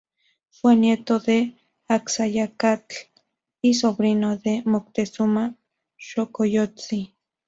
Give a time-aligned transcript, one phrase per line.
[0.49, 1.53] Fue nieto de
[1.87, 2.95] Axayácatl
[3.61, 5.57] y sobrino de Moctezuma
[5.95, 7.13] Xocoyotzin.